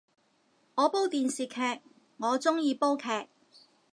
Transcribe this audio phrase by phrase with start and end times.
[0.73, 1.79] 我煲電視劇，
[2.17, 3.27] 我鍾意煲劇